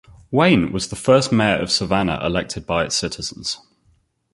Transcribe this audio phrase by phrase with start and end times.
[0.31, 3.59] Wayne was the first mayor of Savannah elected by its citizens.